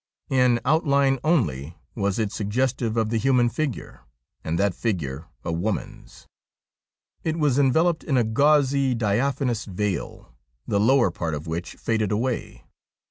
In 0.31 0.59
outline 0.65 1.19
only 1.23 1.77
was 1.93 2.17
it 2.17 2.31
suggestive 2.31 2.97
of 2.97 3.09
the 3.11 3.19
human 3.19 3.49
figure, 3.49 4.01
and 4.43 4.57
that 4.57 4.73
figure 4.73 5.27
a 5.45 5.51
woman's. 5.51 6.25
It 7.23 7.37
was 7.37 7.59
enveloped 7.59 8.03
in 8.03 8.17
a 8.17 8.23
gauzy, 8.23 8.95
diaphanous 8.95 9.65
veil, 9.65 10.33
the 10.65 10.79
lower 10.79 11.11
part 11.11 11.35
of 11.35 11.45
which 11.45 11.75
faded 11.75 12.11
away. 12.11 12.63